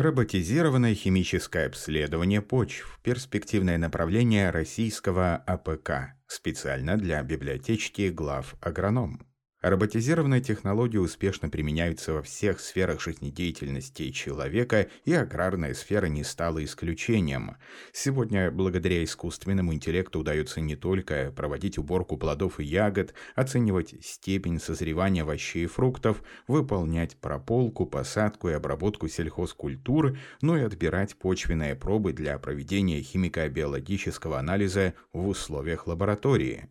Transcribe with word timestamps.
Роботизированное 0.00 0.94
химическое 0.94 1.66
обследование 1.66 2.40
почв– 2.40 3.00
перспективное 3.02 3.78
направление 3.78 4.50
российского 4.50 5.34
АПК, 5.44 6.14
специально 6.28 6.96
для 6.96 7.20
библиотечки 7.24 8.08
Главагроном. 8.08 9.27
Роботизированные 9.60 10.40
технологии 10.40 10.98
успешно 10.98 11.50
применяются 11.50 12.12
во 12.12 12.22
всех 12.22 12.60
сферах 12.60 13.00
жизнедеятельности 13.00 14.12
человека, 14.12 14.88
и 15.04 15.12
аграрная 15.12 15.74
сфера 15.74 16.06
не 16.06 16.22
стала 16.22 16.64
исключением. 16.64 17.56
Сегодня, 17.92 18.52
благодаря 18.52 19.02
искусственному 19.02 19.74
интеллекту, 19.74 20.20
удается 20.20 20.60
не 20.60 20.76
только 20.76 21.32
проводить 21.32 21.76
уборку 21.76 22.16
плодов 22.16 22.60
и 22.60 22.64
ягод, 22.64 23.14
оценивать 23.34 23.96
степень 24.00 24.60
созревания 24.60 25.22
овощей 25.22 25.64
и 25.64 25.66
фруктов, 25.66 26.22
выполнять 26.46 27.16
прополку, 27.16 27.84
посадку 27.84 28.48
и 28.50 28.52
обработку 28.52 29.08
сельхозкультур, 29.08 30.16
но 30.40 30.56
и 30.56 30.62
отбирать 30.62 31.16
почвенные 31.16 31.74
пробы 31.74 32.12
для 32.12 32.38
проведения 32.38 33.00
химико-биологического 33.00 34.38
анализа 34.38 34.94
в 35.12 35.26
условиях 35.26 35.88
лаборатории. 35.88 36.68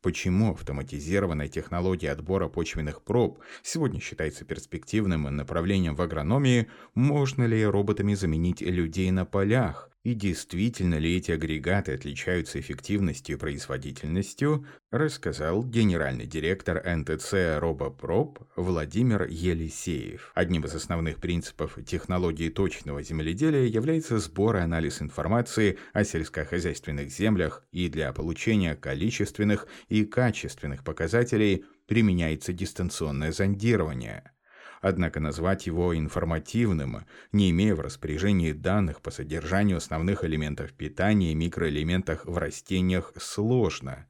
Почему 0.00 0.52
автоматизированная 0.52 1.48
технология 1.48 2.12
отбора 2.12 2.48
почвенных 2.48 3.02
проб 3.02 3.40
сегодня 3.62 4.00
считается 4.00 4.44
перспективным 4.44 5.22
направлением 5.34 5.96
в 5.96 6.02
агрономии, 6.02 6.68
можно 6.94 7.44
ли 7.44 7.64
роботами 7.66 8.14
заменить 8.14 8.60
людей 8.60 9.10
на 9.10 9.24
полях, 9.24 9.90
и 10.08 10.14
действительно 10.14 10.94
ли 10.94 11.18
эти 11.18 11.32
агрегаты 11.32 11.92
отличаются 11.92 12.58
эффективностью 12.58 13.36
и 13.36 13.38
производительностью, 13.38 14.64
рассказал 14.90 15.62
генеральный 15.62 16.24
директор 16.24 16.82
НТЦ 16.82 17.58
«Робопроп» 17.58 18.38
Владимир 18.56 19.24
Елисеев. 19.24 20.32
Одним 20.34 20.64
из 20.64 20.74
основных 20.74 21.18
принципов 21.18 21.78
технологии 21.84 22.48
точного 22.48 23.02
земледелия 23.02 23.66
является 23.66 24.18
сбор 24.18 24.56
и 24.56 24.60
анализ 24.60 25.02
информации 25.02 25.76
о 25.92 26.04
сельскохозяйственных 26.04 27.10
землях 27.10 27.62
и 27.70 27.90
для 27.90 28.10
получения 28.14 28.76
количественных 28.76 29.66
и 29.90 30.06
качественных 30.06 30.84
показателей 30.84 31.66
применяется 31.86 32.54
дистанционное 32.54 33.30
зондирование– 33.30 34.32
однако 34.80 35.20
назвать 35.20 35.66
его 35.66 35.96
информативным, 35.96 37.04
не 37.32 37.50
имея 37.50 37.74
в 37.74 37.80
распоряжении 37.80 38.52
данных 38.52 39.00
по 39.00 39.10
содержанию 39.10 39.76
основных 39.76 40.24
элементов 40.24 40.72
питания 40.72 41.32
и 41.32 41.34
микроэлементах 41.34 42.26
в 42.26 42.36
растениях, 42.36 43.12
сложно. 43.18 44.06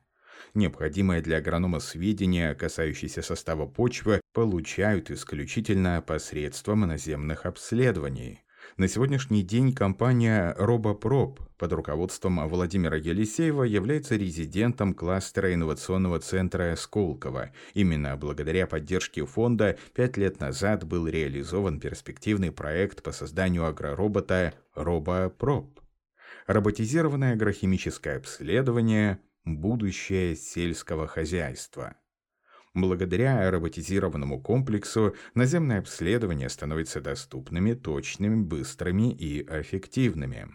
Необходимое 0.55 1.21
для 1.21 1.39
агронома 1.39 1.79
сведения, 1.79 2.55
касающиеся 2.55 3.23
состава 3.23 3.67
почвы, 3.67 4.21
получают 4.33 5.11
исключительно 5.11 6.03
посредством 6.07 6.81
наземных 6.81 7.47
обследований. 7.47 8.43
На 8.77 8.87
сегодняшний 8.87 9.43
день 9.43 9.73
компания 9.73 10.55
RoboProp 10.59 11.39
под 11.57 11.73
руководством 11.73 12.47
Владимира 12.49 12.97
Елисеева 12.97 13.65
является 13.65 14.17
резидентом 14.17 14.95
кластера 14.95 15.53
инновационного 15.53 16.21
центра 16.21 16.77
Сколково. 16.77 17.51
Именно 17.75 18.17
благодаря 18.17 18.67
поддержке 18.67 19.25
фонда 19.27 19.77
пять 19.95 20.17
лет 20.17 20.39
назад 20.39 20.85
был 20.85 21.09
реализован 21.09 21.81
перспективный 21.81 22.53
проект 22.53 23.03
по 23.03 23.11
созданию 23.11 23.67
агроробота 23.67 24.55
RoboProp. 24.77 25.67
Роботизированное 26.47 27.33
агрохимическое 27.33 28.19
обследование– 28.19 29.19
будущее 29.45 30.37
сельского 30.37 31.07
хозяйства. 31.07 31.97
Благодаря 32.75 33.51
роботизированному 33.51 34.41
комплексу 34.41 35.15
наземное 35.35 35.79
обследование 35.79 36.49
становится 36.49 37.01
доступными, 37.01 37.75
точными, 37.75 38.43
быстрыми 38.43 39.13
и 39.13 39.43
эффективными. 39.43 40.49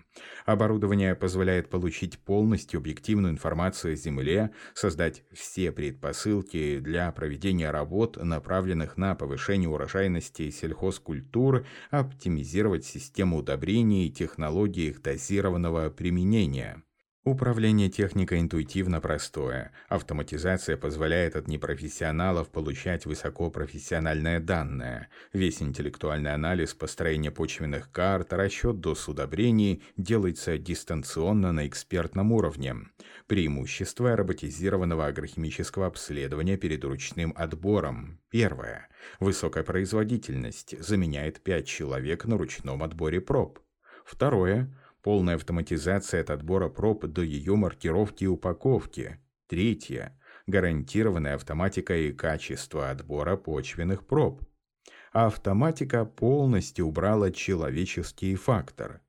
Оборудование 0.45 1.15
позволяет 1.15 1.69
получить 1.69 2.19
полностью 2.19 2.79
объективную 2.79 3.33
информацию 3.33 3.93
о 3.93 3.95
Земле, 3.95 4.51
создать 4.73 5.23
все 5.31 5.71
предпосылки 5.71 6.79
для 6.79 7.11
проведения 7.11 7.71
работ, 7.71 8.17
направленных 8.17 8.97
на 8.97 9.15
повышение 9.15 9.69
урожайности 9.69 10.49
сельхозкультур, 10.49 11.65
оптимизировать 11.89 12.85
систему 12.85 13.37
удобрений 13.37 14.07
и 14.07 14.11
технологии 14.11 14.89
их 14.89 15.01
дозированного 15.01 15.89
применения. 15.89 16.83
Управление 17.25 17.87
техникой 17.87 18.41
интуитивно 18.41 18.99
простое. 18.99 19.71
Автоматизация 19.87 20.75
позволяет 20.75 21.37
от 21.37 21.47
непрофессионалов 21.47 22.49
получать 22.49 23.05
высокопрофессиональное 23.05 24.41
данное. 24.41 25.07
Весь 25.31 25.61
интеллектуальный 25.61 26.33
анализ 26.33 26.73
построения 26.73 27.31
почвенных 27.31 27.89
карт, 27.93 28.33
расчет 28.33 28.81
доз 28.81 29.07
удобрений 29.07 29.83
делается 29.95 30.57
дистанционно 30.57 31.53
на 31.53 31.65
экспертном 31.65 32.33
уровне. 32.33 32.75
Преимущество 33.27 34.17
роботизированного 34.17 35.05
агрохимического 35.05 35.85
обследования 35.85 36.57
перед 36.57 36.83
ручным 36.83 37.33
отбором. 37.37 38.19
Первое. 38.31 38.89
Высокая 39.21 39.63
производительность 39.63 40.77
заменяет 40.77 41.39
5 41.39 41.65
человек 41.65 42.25
на 42.25 42.37
ручном 42.37 42.83
отборе 42.83 43.21
проб. 43.21 43.59
Второе 44.03 44.69
Полная 45.03 45.35
автоматизация 45.35 46.21
от 46.21 46.29
отбора 46.29 46.69
проб 46.69 47.05
до 47.05 47.21
ее 47.21 47.57
маркировки 47.57 48.23
и 48.23 48.27
упаковки. 48.27 49.19
Третье. 49.47 50.17
Гарантированная 50.47 51.35
автоматика 51.35 51.95
и 51.95 52.13
качество 52.13 52.89
отбора 52.89 53.35
почвенных 53.35 54.07
проб. 54.07 54.41
А 55.11 55.27
автоматика 55.27 56.05
полностью 56.05 56.87
убрала 56.87 57.31
человеческий 57.31 58.35
фактор. 58.35 59.01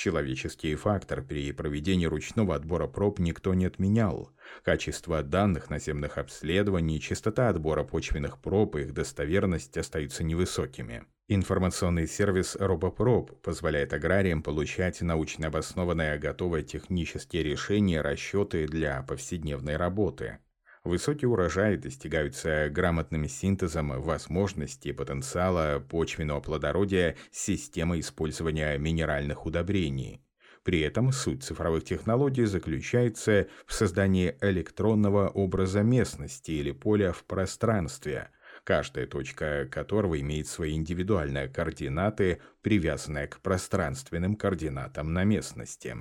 Человеческий 0.00 0.74
фактор 0.76 1.20
при 1.20 1.52
проведении 1.52 2.06
ручного 2.06 2.54
отбора 2.54 2.86
проб 2.86 3.18
никто 3.18 3.52
не 3.52 3.66
отменял. 3.66 4.30
Качество 4.64 5.22
данных 5.22 5.68
наземных 5.68 6.16
обследований, 6.16 6.98
частота 6.98 7.50
отбора 7.50 7.84
почвенных 7.84 8.38
проб 8.38 8.76
и 8.76 8.80
их 8.80 8.94
достоверность 8.94 9.76
остаются 9.76 10.24
невысокими. 10.24 11.04
Информационный 11.28 12.08
сервис 12.08 12.56
RoboProp 12.56 13.42
позволяет 13.42 13.92
аграриям 13.92 14.42
получать 14.42 15.02
научно 15.02 15.48
обоснованные 15.48 16.16
готовые 16.16 16.64
технические 16.64 17.42
решения, 17.42 18.00
расчеты 18.00 18.66
для 18.66 19.02
повседневной 19.02 19.76
работы. 19.76 20.38
Высокие 20.84 21.28
урожаи 21.28 21.76
достигаются 21.76 22.70
грамотным 22.70 23.28
синтезом 23.28 24.00
возможностей 24.00 24.92
потенциала 24.92 25.78
почвенного 25.78 26.40
плодородия 26.40 27.16
системы 27.30 28.00
использования 28.00 28.78
минеральных 28.78 29.44
удобрений. 29.44 30.24
При 30.62 30.80
этом 30.80 31.12
суть 31.12 31.42
цифровых 31.42 31.84
технологий 31.84 32.44
заключается 32.44 33.48
в 33.66 33.74
создании 33.74 34.36
электронного 34.40 35.28
образа 35.28 35.82
местности 35.82 36.52
или 36.52 36.72
поля 36.72 37.12
в 37.12 37.24
пространстве– 37.24 38.30
каждая 38.64 39.06
точка 39.06 39.66
которого 39.70 40.20
имеет 40.20 40.46
свои 40.46 40.74
индивидуальные 40.74 41.48
координаты, 41.48 42.40
привязанные 42.62 43.26
к 43.26 43.40
пространственным 43.40 44.36
координатам 44.36 45.12
на 45.12 45.24
местности. 45.24 45.96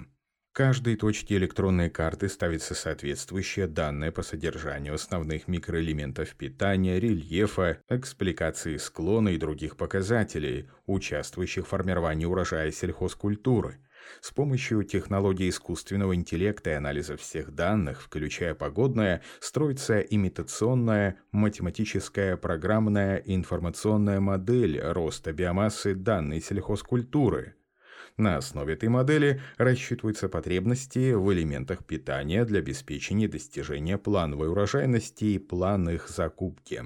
Каждой 0.52 0.96
точке 0.96 1.38
электронной 1.38 1.90
карты 1.90 2.28
ставится 2.28 2.76
соответствующее 2.76 3.68
данные 3.68 4.12
по 4.12 4.24
содержанию 4.24 4.96
основных 4.96 5.48
микроэлементов 5.48 6.36
питания, 6.36 7.00
рельефа, 7.00 7.82
экспликации 7.88 8.78
склона 8.78 9.30
и 9.30 9.38
других 9.38 9.78
показателей, 9.78 10.70
участвующих 10.86 11.66
в 11.66 11.70
формировании 11.70 12.26
урожая 12.26 12.72
сельхозкультуры– 12.72 13.78
с 14.22 14.32
помощью 14.32 14.84
технологии 14.84 15.50
искусственного 15.50 16.16
интеллекта 16.16 16.72
и 16.72 16.74
анализа 16.74 17.16
всех 17.18 17.54
данных, 17.54 18.02
включая 18.02 18.56
погодное, 18.56 19.22
строится 19.40 20.00
имитационная 20.00 21.18
математическая 21.32 22.38
программная 22.38 23.18
информационная 23.18 24.20
модель 24.20 24.80
роста 24.82 25.32
биомассы 25.32 25.96
данной 25.96 26.42
сельхозкультуры. 26.42 27.56
На 28.20 28.36
основе 28.36 28.74
этой 28.74 28.90
модели 28.90 29.42
рассчитываются 29.56 30.28
потребности 30.28 31.14
в 31.14 31.32
элементах 31.32 31.86
питания 31.86 32.44
для 32.44 32.60
обеспечения 32.60 33.30
достижения 33.30 33.98
плановой 33.98 34.50
урожайности 34.50 35.24
и 35.24 35.40
план 35.40 35.90
их 35.90 36.10
закупки. 36.10 36.84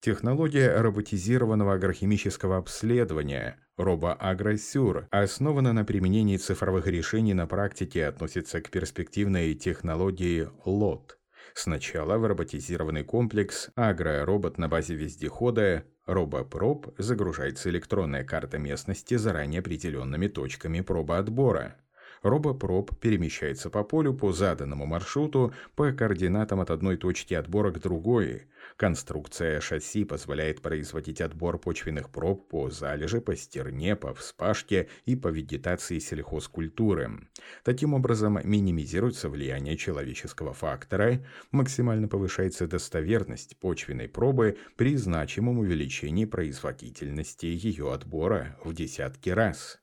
Технология 0.00 0.80
роботизированного 0.80 1.74
агрохимического 1.74 2.56
обследования 2.56 3.58
RoboAgroSure 3.78 5.04
основана 5.10 5.74
на 5.74 5.84
применении 5.84 6.38
цифровых 6.38 6.86
решений 6.86 7.34
на 7.34 7.46
практике 7.46 8.06
относится 8.06 8.62
к 8.62 8.70
перспективной 8.70 9.54
технологии 9.54 10.48
LOT. 10.64 11.19
Сначала 11.54 12.16
в 12.18 12.26
роботизированный 12.26 13.04
комплекс 13.04 13.70
агроробот 13.74 14.58
на 14.58 14.68
базе 14.68 14.94
вездехода 14.94 15.84
RoboProp 16.06 16.94
загружается 16.98 17.70
электронная 17.70 18.24
карта 18.24 18.58
местности 18.58 19.16
заранее 19.16 19.60
определенными 19.60 20.28
точками 20.28 20.80
пробоотбора. 20.80 21.76
Робопроб 22.22 22.94
перемещается 22.98 23.70
по 23.70 23.82
полю 23.82 24.12
по 24.12 24.32
заданному 24.32 24.84
маршруту 24.84 25.54
по 25.74 25.90
координатам 25.92 26.60
от 26.60 26.70
одной 26.70 26.98
точки 26.98 27.32
отбора 27.32 27.72
к 27.72 27.80
другой. 27.80 28.42
Конструкция 28.76 29.60
шасси 29.60 30.04
позволяет 30.04 30.60
производить 30.60 31.20
отбор 31.22 31.58
почвенных 31.58 32.10
проб 32.10 32.48
по 32.48 32.70
залежи, 32.70 33.20
по 33.22 33.34
стерне, 33.34 33.96
по 33.96 34.12
вспашке 34.12 34.88
и 35.06 35.16
по 35.16 35.28
вегетации 35.28 35.98
сельхозкультуры. 35.98 37.28
Таким 37.64 37.94
образом, 37.94 38.38
минимизируется 38.44 39.30
влияние 39.30 39.78
человеческого 39.78 40.52
фактора, 40.52 41.24
максимально 41.50 42.06
повышается 42.06 42.66
достоверность 42.66 43.56
почвенной 43.58 44.08
пробы 44.08 44.58
при 44.76 44.96
значимом 44.96 45.58
увеличении 45.58 46.26
производительности 46.26 47.46
ее 47.46 47.92
отбора 47.92 48.58
в 48.62 48.74
десятки 48.74 49.30
раз. 49.30 49.79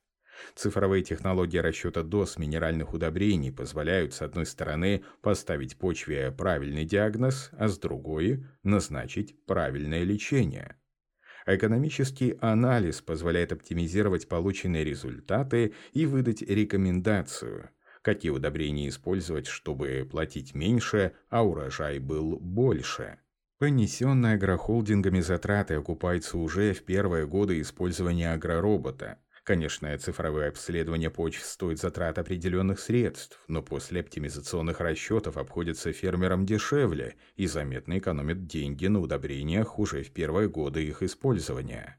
Цифровые 0.55 1.03
технологии 1.03 1.57
расчета 1.57 2.03
доз 2.03 2.37
минеральных 2.37 2.93
удобрений 2.93 3.51
позволяют, 3.51 4.13
с 4.13 4.21
одной 4.21 4.45
стороны, 4.45 5.03
поставить 5.21 5.77
почве 5.77 6.31
правильный 6.31 6.85
диагноз, 6.85 7.49
а 7.53 7.67
с 7.67 7.77
другой– 7.77 8.45
назначить 8.63 9.35
правильное 9.45 10.03
лечение. 10.03 10.75
Экономический 11.45 12.37
анализ 12.41 13.01
позволяет 13.01 13.53
оптимизировать 13.53 14.27
полученные 14.27 14.83
результаты 14.83 15.73
и 15.93 16.05
выдать 16.05 16.41
рекомендацию, 16.41 17.69
какие 18.01 18.31
удобрения 18.31 18.89
использовать, 18.89 19.47
чтобы 19.47 20.05
платить 20.09 20.53
меньше, 20.53 21.13
а 21.29 21.45
урожай 21.45 21.99
был 21.99 22.37
больше. 22.37 23.19
Понесенные 23.59 24.35
агрохолдингами 24.35 25.21
затраты 25.21 25.75
окупаются 25.75 26.37
уже 26.37 26.73
в 26.73 26.83
первые 26.83 27.25
годы 27.25 27.61
использования 27.61 28.33
агроробота– 28.33 29.19
Конечно, 29.47 29.97
цифровое 29.97 30.49
обследование 30.49 31.09
почв 31.09 31.45
стоит 31.45 31.79
затрат 31.79 32.19
определенных 32.19 32.81
средств, 32.81 33.39
но 33.47 33.63
после 33.63 34.01
оптимизационных 34.01 34.81
расчетов 34.81 35.37
обходится 35.37 35.93
фермерам 35.93 36.45
дешевле 36.45 37.15
и 37.37 37.47
заметно 37.47 37.97
экономит 37.97 38.45
деньги 38.45 38.87
на 38.87 38.99
удобрениях 38.99 39.79
уже 39.79 40.03
в 40.03 40.11
первые 40.11 40.49
годы 40.49 40.83
их 40.83 41.01
использования. 41.01 41.97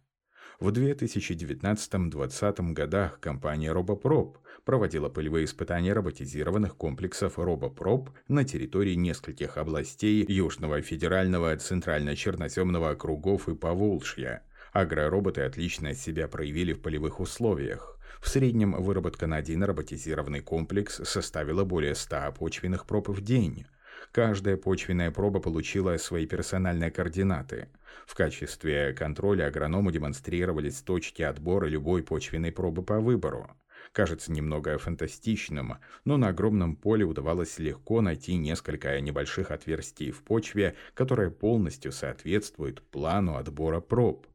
В 0.60 0.68
2019-2020 0.68 2.72
годах 2.74 3.18
компания 3.18 3.72
RoboProp 3.72 4.36
проводила 4.66 5.08
полевые 5.08 5.46
испытания 5.46 5.94
роботизированных 5.94 6.76
комплексов 6.76 7.38
RoboProp 7.38 8.10
на 8.28 8.44
территории 8.44 8.92
нескольких 8.92 9.56
областей 9.56 10.26
Южного 10.28 10.82
федерального, 10.82 11.56
Центрально-Черноземного 11.56 12.90
округов 12.90 13.48
и 13.48 13.54
Поволжья– 13.54 14.42
Агророботы 14.72 15.42
отлично 15.42 15.94
себя 15.94 16.28
проявили 16.28 16.72
в 16.72 16.80
полевых 16.80 17.20
условиях. 17.20 17.98
В 18.20 18.28
среднем 18.28 18.72
выработка 18.72 19.26
на 19.26 19.36
один 19.36 19.64
роботизированный 19.64 20.40
комплекс 20.40 21.00
составила 21.04 21.64
более 21.64 21.94
100 21.94 22.32
почвенных 22.38 22.86
проб 22.86 23.08
в 23.08 23.20
день. 23.20 23.66
Каждая 24.12 24.56
почвенная 24.56 25.10
проба 25.10 25.40
получила 25.40 25.96
свои 25.96 26.26
персональные 26.26 26.90
координаты. 26.90 27.68
В 28.06 28.14
качестве 28.14 28.92
контроля 28.92 29.46
агроному 29.46 29.90
демонстрировались 29.90 30.82
точки 30.82 31.22
отбора 31.22 31.66
любой 31.66 32.02
почвенной 32.02 32.52
пробы 32.52 32.82
по 32.82 33.00
выбору. 33.00 33.50
Кажется 33.92 34.32
немного 34.32 34.78
фантастичным, 34.78 35.78
но 36.04 36.16
на 36.16 36.28
огромном 36.28 36.76
поле 36.76 37.04
удавалось 37.04 37.58
легко 37.58 38.00
найти 38.00 38.36
несколько 38.36 39.00
небольших 39.00 39.50
отверстий 39.50 40.10
в 40.10 40.22
почве, 40.22 40.74
которые 40.94 41.30
полностью 41.30 41.92
соответствуют 41.92 42.82
плану 42.82 43.36
отбора 43.36 43.80
проб. 43.80 44.26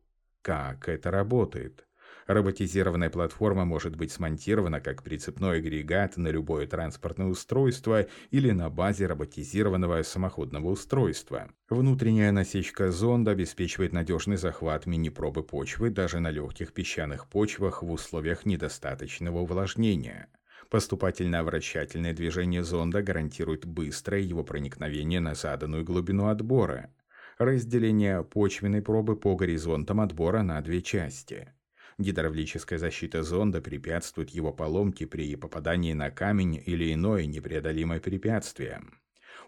Как 0.44 0.90
это 0.90 1.10
работает? 1.10 1.88
Роботизированная 2.28 3.10
платформа 3.10 3.64
может 3.64 3.96
быть 3.96 4.12
смонтирована 4.12 4.82
как 4.82 5.02
прицепной 5.02 5.60
агрегат 5.60 6.18
на 6.18 6.28
любое 6.28 6.68
транспортное 6.68 7.28
устройство 7.28 8.08
или 8.30 8.52
на 8.52 8.70
базе 8.70 9.08
роботизированного 9.08 10.02
самоходного 10.04 10.70
устройства. 10.70 11.50
Внутренняя 11.70 12.34
насечка 12.34 12.92
зонда 12.92 13.32
обеспечивает 13.32 13.94
надежный 13.94 14.36
захват 14.36 14.86
мини-пробы 14.86 15.44
почвы 15.44 15.90
даже 15.90 16.20
на 16.20 16.30
легких 16.30 16.74
песчаных 16.74 17.28
почвах 17.28 17.82
в 17.82 17.90
условиях 17.90 18.46
недостаточного 18.46 19.40
увлажнения. 19.40 20.28
Поступательно-вращательное 20.70 22.14
движение 22.14 22.66
зонда 22.66 23.02
гарантирует 23.02 23.66
быстрое 23.66 24.20
его 24.20 24.44
проникновение 24.44 25.22
на 25.22 25.36
заданную 25.36 25.86
глубину 25.86 26.28
отбора 26.28 26.90
разделение 27.38 28.24
почвенной 28.24 28.82
пробы 28.82 29.16
по 29.16 29.36
горизонтам 29.36 30.02
отбора 30.02 30.42
на 30.42 30.62
две 30.62 30.82
части. 30.82 31.50
Гидравлическая 31.98 32.80
защита 32.80 33.24
зонда 33.24 33.62
препятствует 33.62 34.32
его 34.32 34.52
поломке 34.52 35.06
при 35.06 35.36
попадании 35.36 35.94
на 35.94 36.10
камень 36.10 36.62
или 36.66 36.94
иное 36.94 37.26
непреодолимое 37.26 38.00
препятствие. 38.00 38.82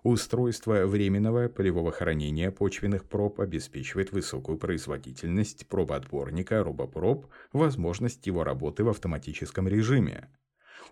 Устройство 0.03 0.85
временного 0.85 1.47
полевого 1.47 1.91
хранения 1.91 2.51
почвенных 2.51 3.05
проб 3.05 3.41
обеспечивает 3.41 4.11
высокую 4.11 4.59
производительность 4.59 5.67
пробоотборника 5.67 6.63
робопроб, 6.63 7.25
возможность 7.53 8.27
его 8.27 8.43
работы 8.43 8.83
в 8.83 8.89
автоматическом 8.89 9.67
режиме. 9.67 10.29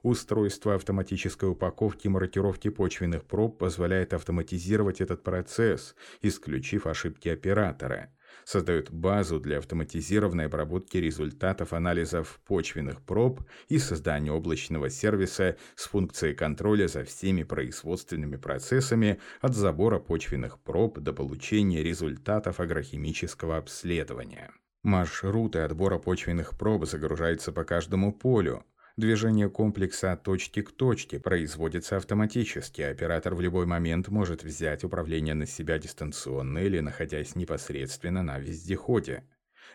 Устройство 0.01 0.75
автоматической 0.75 1.49
упаковки 1.49 2.07
и 2.07 2.09
маркировки 2.09 2.69
почвенных 2.69 3.23
проб 3.23 3.57
позволяет 3.57 4.13
автоматизировать 4.13 5.01
этот 5.01 5.23
процесс, 5.23 5.95
исключив 6.21 6.87
ошибки 6.87 7.29
оператора. 7.29 8.09
Создает 8.45 8.91
базу 8.91 9.39
для 9.39 9.59
автоматизированной 9.59 10.47
обработки 10.47 10.97
результатов 10.97 11.71
анализов 11.71 12.41
почвенных 12.45 13.01
проб 13.01 13.41
и 13.69 13.77
создания 13.77 14.31
облачного 14.31 14.89
сервиса 14.89 15.57
с 15.75 15.85
функцией 15.85 16.35
контроля 16.35 16.87
за 16.87 17.03
всеми 17.03 17.43
производственными 17.43 18.35
процессами 18.35 19.19
от 19.39 19.55
забора 19.55 19.99
почвенных 19.99 20.59
проб 20.59 20.99
до 20.99 21.13
получения 21.13 21.83
результатов 21.83 22.59
агрохимического 22.59 23.57
обследования. 23.57 24.51
Маршруты 24.83 25.59
отбора 25.59 25.97
почвенных 25.97 26.57
проб 26.57 26.85
загружаются 26.85 27.53
по 27.53 27.63
каждому 27.63 28.11
полю, 28.11 28.65
Движение 28.95 29.49
комплекса 29.49 30.11
от 30.11 30.21
точки 30.21 30.61
к 30.61 30.71
точке 30.71 31.19
производится 31.19 31.97
автоматически. 31.97 32.81
Оператор 32.83 33.33
в 33.33 33.41
любой 33.41 33.65
момент 33.65 34.09
может 34.09 34.43
взять 34.43 34.83
управление 34.83 35.33
на 35.33 35.47
себя 35.47 35.79
дистанционно 35.79 36.59
или 36.59 36.79
находясь 36.79 37.35
непосредственно 37.35 38.21
на 38.21 38.37
вездеходе. 38.37 39.23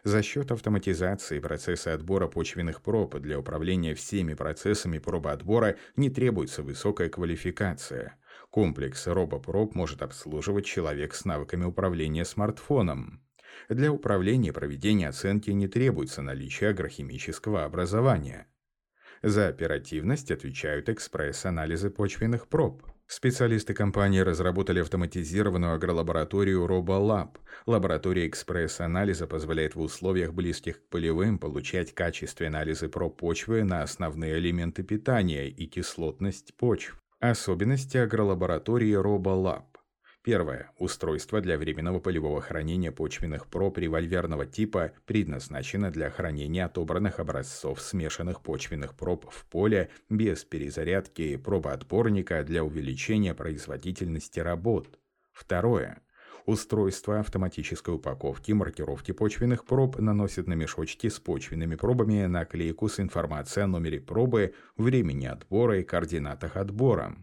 За 0.05 0.23
счет 0.23 0.53
автоматизации 0.53 1.41
процесса 1.41 1.95
отбора 1.95 2.29
почвенных 2.29 2.81
проб 2.81 3.17
для 3.19 3.41
управления 3.41 3.97
всеми 3.97 4.35
процессами 4.35 5.01
пробоотбора 5.01 5.77
не 5.97 6.11
требуется 6.11 6.63
высокая 6.63 7.09
квалификация. 7.09 8.17
Комплекс 8.51 9.09
робопроб 9.09 9.75
может 9.75 10.03
обслуживать 10.03 10.65
человек 10.65 11.15
с 11.15 11.25
навыками 11.25 11.65
управления 11.65 12.25
смартфоном. 12.25 13.21
Для 13.69 13.91
управления 13.91 14.51
и 14.51 14.53
проведения 14.53 15.09
оценки 15.09 15.51
не 15.51 15.67
требуется 15.67 16.23
наличие 16.23 16.71
агрохимического 16.71 17.65
образования. 17.65 18.47
За 19.23 19.49
оперативность 19.49 20.31
отвечают 20.31 20.89
экспресс-анализы 20.89 21.91
почвенных 21.91 22.49
проб. 22.49 22.83
Специалисты 23.07 23.73
компании 23.73 24.21
разработали 24.21 24.81
автоматизированную 24.81 25.73
агролабораторию 25.73 26.67
RoboLab. 26.67 27.39
Лаборатория 27.65 28.29
экспресс-анализа 28.29 29.27
позволяет 29.27 29.75
в 29.75 29.81
условиях 29.81 30.35
близких 30.35 30.83
к 30.83 30.89
полевым 30.89 31.39
получать 31.39 31.95
качественные 31.95 32.51
анализы 32.51 32.91
проб 32.91 33.17
почвы 33.17 33.65
на 33.65 33.83
основные 33.83 34.39
элементы 34.39 34.83
питания 34.83 35.49
и 35.49 35.67
кислотность 35.67 36.55
почв. 36.59 37.01
Особенности 37.19 37.97
агролаборатории 37.97 38.95
RoboLab. 38.95 39.78
Первое. 40.25 40.71
Устройство 40.79 41.41
для 41.41 41.57
временного 41.57 42.01
полевого 42.01 42.41
хранения 42.41 42.91
почвенных 42.91 43.47
проб 43.47 43.79
револьверного 43.79 44.47
типа 44.47 44.93
предназначено 45.07 45.91
для 45.91 46.11
хранения 46.11 46.67
отобранных 46.67 47.21
образцов 47.21 47.81
смешанных 47.81 48.43
почвенных 48.43 48.95
проб 48.95 49.31
в 49.31 49.47
поле 49.47 49.91
без 50.11 50.45
перезарядки 50.45 51.37
пробоотборника 51.37 52.43
для 52.43 52.65
увеличения 52.65 53.33
производительности 53.33 54.41
работ. 54.41 54.99
Второе. 55.33 56.03
Устройство 56.47 57.21
автоматической 57.21 57.95
упаковки 57.95 58.51
и 58.51 58.55
маркировки 58.55 59.13
почвенных 59.13 59.65
проб 59.65 59.99
наносит 59.99 60.47
на 60.47 60.55
мешочки 60.55 61.09
с 61.09 61.21
почвенными 61.21 61.77
пробами 61.77 62.25
наклейку 62.25 62.89
с 62.89 62.99
информацией 63.01 63.65
о 63.65 63.69
номере 63.69 64.01
пробы, 64.01 64.55
времени 64.77 65.27
отбора 65.27 65.79
и 65.79 65.85
координатах 65.85 66.57
отбора. 66.57 67.17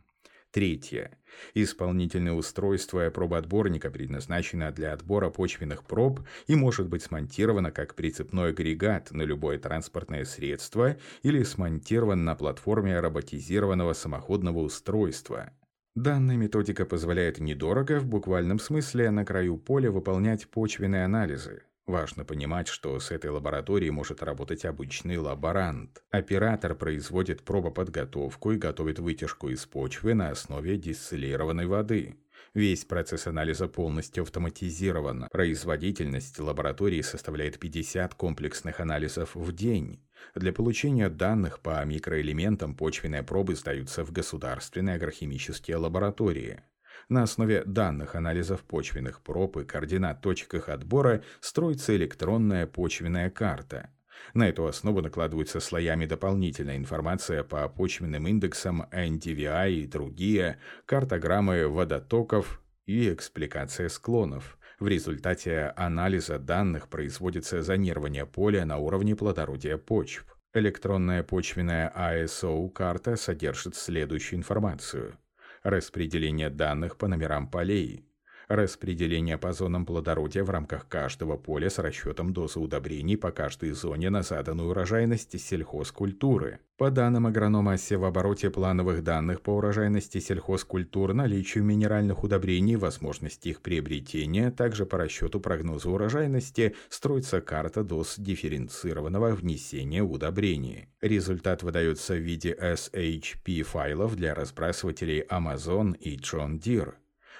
Третье. 0.56 1.12
Исполнительное 1.54 2.32
устройство 2.32 3.10
пробоотборника 3.10 3.92
предназначено 3.92 4.72
для 4.72 4.94
отбора 4.94 5.30
почвенных 5.30 5.84
проб 5.84 6.22
и 6.48 6.56
может 6.56 6.88
быть 6.88 7.04
смонтировано 7.04 7.72
как 7.72 7.94
прицепной 7.94 8.52
агрегат 8.52 9.12
на 9.12 9.24
любое 9.24 9.60
транспортное 9.60 10.24
средство 10.24 10.96
или 11.24 11.44
смонтирован 11.44 12.24
на 12.24 12.36
платформе 12.36 12.98
роботизированного 13.02 13.92
самоходного 13.92 14.60
устройства. 14.60 15.52
Данная 15.94 16.38
методика 16.38 16.86
позволяет 16.86 17.42
недорого, 17.42 18.00
в 18.00 18.06
буквальном 18.06 18.60
смысле, 18.60 19.12
на 19.12 19.26
краю 19.26 19.58
поля 19.58 19.92
выполнять 19.92 20.48
почвенные 20.48 21.04
анализы. 21.04 21.64
Важно 21.86 22.26
понимать, 22.26 22.68
что 22.68 23.00
с 23.00 23.12
этой 23.12 23.30
лабораторией 23.30 23.92
может 23.92 24.24
работать 24.24 24.66
обычный 24.66 25.18
лаборант. 25.18 26.04
Оператор 26.10 26.74
производит 26.74 27.44
пробоподготовку 27.44 28.54
и 28.54 28.58
готовит 28.58 28.98
вытяжку 28.98 29.50
из 29.50 29.68
почвы 29.68 30.16
на 30.16 30.30
основе 30.30 30.78
дистиллированной 30.78 31.68
воды. 31.68 32.18
Весь 32.56 32.86
процесс 32.86 33.28
анализа 33.28 33.68
полностью 33.68 34.24
автоматизирован. 34.24 35.28
Производительность 35.32 36.40
лаборатории 36.40 37.02
составляет 37.02 37.60
50 37.60 38.16
комплексных 38.16 38.80
анализов 38.80 39.36
в 39.36 39.52
день. 39.52 40.02
Для 40.34 40.54
получения 40.54 41.10
данных 41.10 41.60
по 41.60 41.84
микроэлементам 41.86 42.76
почвенные 42.76 43.22
пробы 43.22 43.56
сдаются 43.56 44.04
в 44.04 44.12
государственные 44.12 44.96
агрохимические 44.96 45.78
лаборатории. 45.78 46.62
На 47.08 47.22
основе 47.22 47.64
данных 47.66 48.16
анализов 48.16 48.64
почвенных 48.64 49.22
проб 49.22 49.58
и 49.58 49.64
координат 49.64 50.22
точек 50.22 50.56
их 50.56 50.70
отбора 50.70 51.24
строится 51.40 51.96
электронная 51.96 52.66
почвенная 52.66 53.30
карта. 53.30 53.92
На 54.34 54.50
эту 54.50 54.66
основу 54.66 55.02
накладываются 55.02 55.60
слоями 55.60 56.08
дополнительная 56.08 56.78
информация 56.78 57.44
по 57.44 57.68
почвенным 57.70 58.28
индексам 58.28 58.88
NDVI 58.92 59.72
и 59.74 59.88
другие, 59.88 60.58
картограммы 60.86 61.68
водотоков 61.68 62.64
и 62.88 63.14
экспликация 63.14 63.90
склонов. 63.90 64.58
В 64.80 64.88
результате 64.88 65.74
анализа 65.76 66.40
данных 66.40 66.90
производится 66.90 67.62
зонирование 67.62 68.26
поля 68.26 68.66
на 68.66 68.78
уровне 68.78 69.16
плодородия 69.16 69.78
почв. 69.78 70.26
Электронная 70.54 71.22
почвенная 71.22 71.92
ISO-карта 71.96 73.16
содержит 73.16 73.76
следующую 73.76 74.40
информацию– 74.40 75.18
распределение 75.66 76.52
данных 76.52 76.96
по 76.96 77.08
номерам 77.08 77.50
полей, 77.50 78.06
распределение 78.48 79.38
по 79.38 79.54
зонам 79.54 79.86
плодородия 79.86 80.44
в 80.44 80.50
рамках 80.50 80.88
каждого 80.88 81.38
поля 81.38 81.70
с 81.70 81.80
расчетом 81.80 82.34
дозы 82.34 82.60
удобрений 82.60 83.18
по 83.18 83.32
каждой 83.32 83.72
зоне 83.72 84.10
на 84.10 84.22
заданную 84.22 84.70
урожайность 84.70 85.40
сельхозкультуры. 85.40 86.60
По 86.78 86.92
данным 86.92 87.26
агронома 87.26 87.78
в 87.78 88.04
обороте 88.04 88.50
плановых 88.50 89.02
данных 89.02 89.42
по 89.42 89.52
урожайности 89.52 90.20
сельхозкультур, 90.20 91.14
наличию 91.14 91.64
минеральных 91.64 92.24
удобрений, 92.24 92.76
возможности 92.76 93.50
их 93.50 93.62
приобретения, 93.62 94.52
также 94.52 94.86
по 94.86 94.98
расчету 94.98 95.40
прогноза 95.40 95.90
урожайности 95.90 96.76
строится 96.90 97.40
карта 97.40 97.84
доз 97.84 98.16
дифференцированного 98.18 99.36
внесения 99.36 100.04
удобрений. 100.04 100.90
Результат 101.00 101.64
выдается 101.64 102.14
в 102.16 102.20
виде 102.20 102.54
SHP 102.54 103.64
файлов 103.64 104.16
для 104.18 104.36
разбрасывателей 104.36 105.22
Amazon 105.22 105.98
и 105.98 106.18
John 106.18 106.60
Deere. 106.60 106.96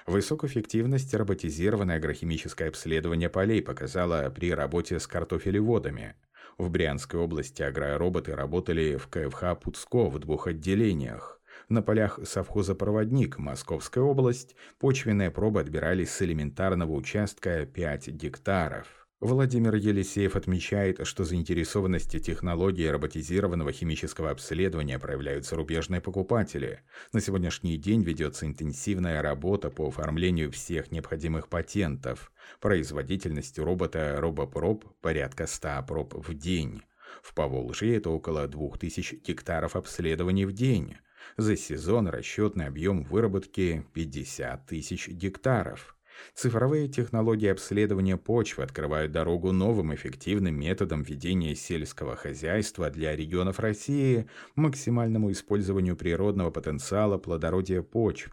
Высокоэффективность 0.06 1.12
роботизированное 1.14 1.96
агрохимическое 1.96 2.68
обследование 2.68 3.28
полей 3.28 3.60
показало 3.60 4.30
при 4.30 4.54
работе 4.54 5.00
с 5.00 5.06
картофелеводами. 5.08 6.14
В 6.58 6.70
Брянской 6.70 7.18
области 7.18 7.62
агророботы 7.62 8.36
работали 8.36 8.96
в 8.96 9.08
КФХ 9.08 9.58
Пуцко 9.60 10.08
в 10.08 10.20
двух 10.20 10.46
отделениях. 10.46 11.40
На 11.68 11.82
полях 11.82 12.20
совхоза 12.24 12.76
«Проводник» 12.76 13.38
Московская 13.38 14.02
область 14.02 14.54
почвенные 14.78 15.32
пробы 15.32 15.60
отбирались 15.60 16.12
с 16.12 16.22
элементарного 16.22 16.92
участка 16.92 17.66
5 17.66 18.08
гектаров. 18.08 19.05
Владимир 19.20 19.74
Елисеев 19.76 20.36
отмечает, 20.36 21.06
что 21.06 21.24
заинтересованности 21.24 22.20
технологии 22.20 22.86
роботизированного 22.86 23.72
химического 23.72 24.28
обследования 24.28 24.98
проявляют 24.98 25.46
зарубежные 25.46 26.02
покупатели. 26.02 26.80
На 27.14 27.22
сегодняшний 27.22 27.78
день 27.78 28.02
ведется 28.02 28.44
интенсивная 28.44 29.22
работа 29.22 29.70
по 29.70 29.88
оформлению 29.88 30.52
всех 30.52 30.92
необходимых 30.92 31.48
патентов. 31.48 32.30
Производительность 32.60 33.58
робота 33.58 34.18
RoboProp 34.20 34.84
порядка 35.00 35.46
100 35.46 35.86
проб 35.88 36.12
в 36.14 36.34
день. 36.34 36.82
В 37.22 37.32
Поволжье 37.32 37.96
это 37.96 38.10
около 38.10 38.46
2000 38.46 39.22
гектаров 39.26 39.76
обследований 39.76 40.44
в 40.44 40.52
день. 40.52 40.98
За 41.38 41.56
сезон 41.56 42.08
расчетный 42.08 42.66
объем 42.66 43.02
выработки 43.02 43.86
50 43.94 44.66
тысяч 44.66 45.08
гектаров. 45.08 45.95
Цифровые 46.34 46.88
технологии 46.88 47.48
обследования 47.48 48.16
почвы 48.16 48.64
открывают 48.64 49.12
дорогу 49.12 49.52
новым 49.52 49.94
эффективным 49.94 50.58
методам 50.58 51.02
ведения 51.02 51.54
сельского 51.54 52.16
хозяйства 52.16 52.90
для 52.90 53.16
регионов 53.16 53.58
России, 53.58 54.28
максимальному 54.54 55.32
использованию 55.32 55.96
природного 55.96 56.50
потенциала 56.50 57.18
плодородия 57.18 57.82
почв. 57.82 58.30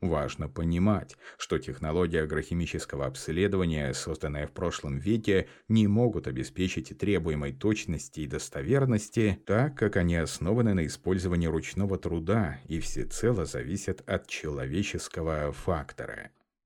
Важно 0.00 0.48
понимать, 0.48 1.16
что 1.38 1.58
технологии 1.58 2.18
агрохимического 2.18 3.06
обследования, 3.06 3.94
созданные 3.94 4.46
в 4.46 4.52
прошлом 4.52 4.98
веке, 4.98 5.48
не 5.68 5.86
могут 5.86 6.26
обеспечить 6.26 6.98
требуемой 6.98 7.52
точности 7.52 8.20
и 8.20 8.26
достоверности, 8.26 9.40
так 9.46 9.78
как 9.78 9.96
они 9.96 10.16
основаны 10.16 10.74
на 10.74 10.86
использовании 10.86 11.46
ручного 11.46 11.96
труда 11.96 12.58
и 12.66 12.80
всецело 12.80 13.46
зависят 13.46 14.02
от 14.06 14.26
человеческого 14.26 15.52
фактора. 15.52 16.30